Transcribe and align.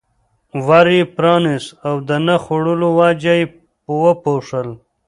ور 0.65 0.87
یې 0.95 1.03
پرانست 1.15 1.67
او 1.87 1.95
د 2.07 2.09
نه 2.25 2.35
خوړلو 2.43 2.87
وجه 2.99 3.33
یې 3.39 3.45
وپوښتل. 4.03 4.67